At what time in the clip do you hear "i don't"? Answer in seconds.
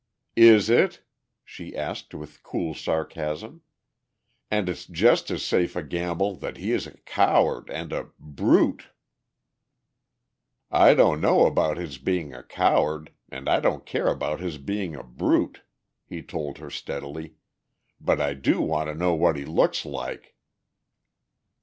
10.71-11.21, 13.47-13.85